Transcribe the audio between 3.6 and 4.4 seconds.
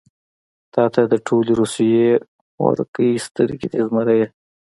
دي زمريه.